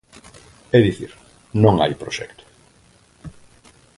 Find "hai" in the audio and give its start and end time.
1.81-1.91